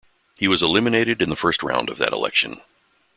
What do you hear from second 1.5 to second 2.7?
round of that election.